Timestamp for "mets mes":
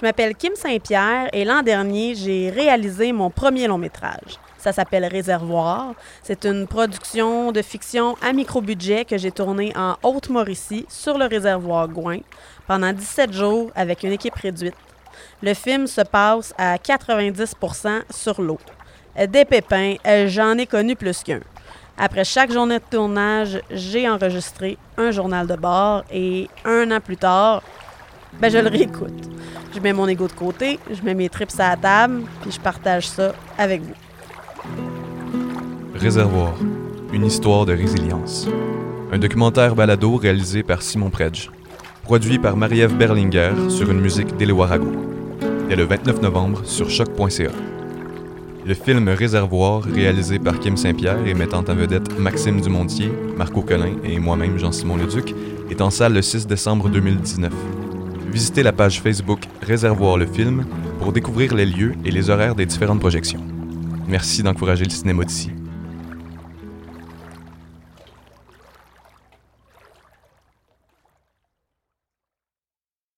31.02-31.28